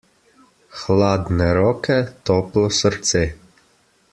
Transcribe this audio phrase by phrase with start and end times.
[0.77, 1.99] Hladne roke,
[2.31, 3.21] toplo srce.